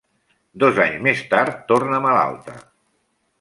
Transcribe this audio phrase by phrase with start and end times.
[0.63, 2.57] Dos anys més tard torna malalta.